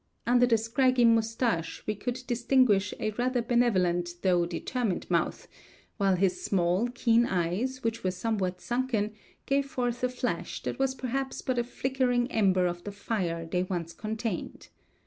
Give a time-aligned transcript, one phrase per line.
[0.25, 5.47] Under the scraggy mustache we could distinguish a rather benevolent though determined mouth;
[5.97, 9.13] while his small, keen eyes, which were somewhat sunken,
[9.45, 13.61] gave forth a flash that was perhaps but a flickering ember of the fire they
[13.61, 14.69] once contained.